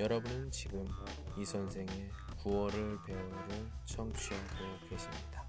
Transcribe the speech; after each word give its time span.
여러분은 0.00 0.50
지금 0.50 0.86
이 1.36 1.44
선생의 1.44 2.10
9월을 2.38 3.04
배워요를 3.04 3.70
청취하고 3.84 4.88
계십니다. 4.88 5.46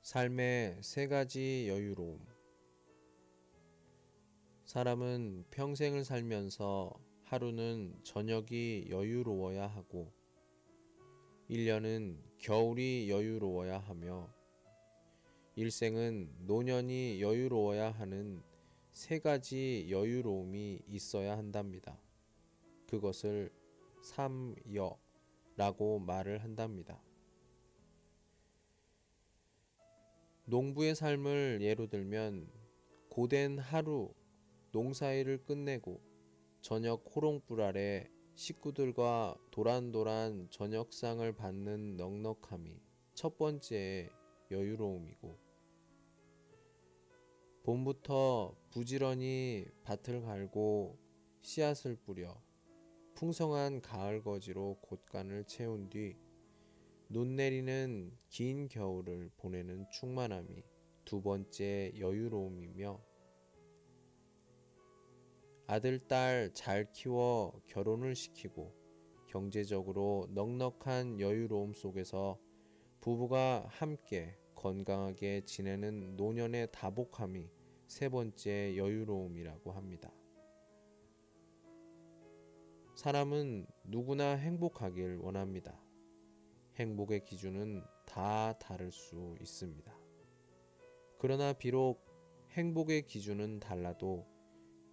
삶의 0.00 0.78
세 0.80 1.08
가지 1.08 1.66
여유로움. 1.68 2.24
사람은 4.64 5.46
평생을 5.50 6.04
살면서 6.04 6.94
하루는 7.24 7.98
저녁이 8.04 8.90
여유로워야 8.90 9.66
하고, 9.66 10.12
1년은 11.50 12.20
겨울이 12.38 13.10
여유로워야 13.10 13.76
하며, 13.76 14.32
일생은 15.56 16.32
노년이 16.46 17.20
여유로워야 17.20 17.90
하는 17.90 18.53
세 18.94 19.18
가지 19.18 19.88
여유로움이 19.90 20.82
있어야 20.86 21.36
한답니다. 21.36 22.00
그것을 22.86 23.50
삼여라고 24.04 25.98
말을 25.98 26.44
한답니다. 26.44 27.02
농부의 30.44 30.94
삶을 30.94 31.58
예로 31.60 31.88
들면 31.88 32.48
고된 33.08 33.58
하루 33.58 34.14
농사일을 34.70 35.44
끝내고 35.44 36.00
저녁 36.60 37.04
호롱불 37.14 37.62
아래 37.62 38.08
식구들과 38.36 39.34
도란도란 39.50 40.50
저녁상을 40.50 41.32
받는 41.32 41.96
넉넉함이 41.96 42.80
첫 43.14 43.38
번째 43.38 44.08
여유로움이고 44.52 45.53
봄부터 47.64 48.56
부지런히 48.70 49.66
밭을 49.82 50.22
갈고 50.22 50.98
씨앗을 51.42 51.96
뿌려 51.96 52.40
풍성한 53.16 53.80
가을 53.80 54.22
거지로 54.22 54.78
곳간을 54.80 55.44
채운 55.44 55.90
뒤 55.90 56.24
눈 57.14 57.36
내리는 57.36 58.16
긴 58.28 58.66
겨울을 58.66 59.30
보내는 59.36 59.86
충만함이 59.90 60.64
두 61.04 61.22
번째 61.22 61.92
여유로움이며 61.98 63.00
아들, 65.66 65.98
딸 66.08 66.52
잘 66.54 66.90
키워 66.92 67.60
결혼을 67.66 68.14
시키고 68.16 68.74
경제적으로 69.28 70.26
넉넉한 70.30 71.20
여유로움 71.20 71.74
속에서 71.74 72.38
부부가 73.00 73.66
함께 73.68 74.36
건강하게 74.54 75.42
지내는 75.44 76.16
노년의 76.16 76.72
다복함이 76.72 77.50
세 77.94 78.08
번째 78.08 78.76
여유로움이라고 78.76 79.70
합니다. 79.70 80.12
사람은 82.96 83.68
누구나 83.84 84.32
행복하길 84.32 85.18
원합니다. 85.18 85.80
행복의 86.74 87.22
기준은 87.22 87.84
다 88.04 88.58
다를 88.58 88.90
수 88.90 89.36
있습니다. 89.40 89.96
그러나 91.20 91.52
비록 91.52 92.04
행복의 92.50 93.06
기준은 93.06 93.60
달라도 93.60 94.26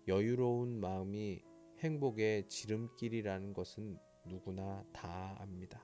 여유로운 0.08 0.80
마음이 0.80 1.44
행복의 1.80 2.50
지름길이라는 2.50 3.54
것은 3.54 3.98
누구나 4.26 4.86
다 4.94 5.38
압니다. 5.40 5.84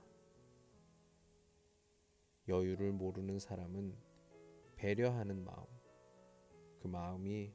여유를 2.48 2.92
모르는 2.92 3.40
사람은 3.40 3.98
배려하는 4.76 5.44
마음, 5.44 5.66
그 6.80 6.88
마음이 6.88 7.52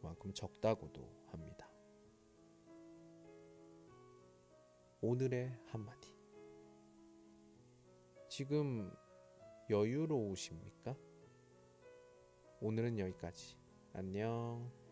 그만큼 0.00 0.32
적다고도 0.32 1.08
합니다. 1.26 1.68
오늘의 5.00 5.58
한마디. 5.66 6.14
지금 8.28 8.90
여유로우십니까? 9.70 10.96
오늘은 12.60 12.98
여기까지. 12.98 13.56
안녕. 13.92 14.83